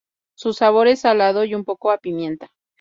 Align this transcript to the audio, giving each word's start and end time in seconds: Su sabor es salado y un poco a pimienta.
Su 0.35 0.53
sabor 0.53 0.87
es 0.87 1.01
salado 1.01 1.43
y 1.45 1.53
un 1.53 1.63
poco 1.63 1.91
a 1.91 1.99
pimienta. 1.99 2.49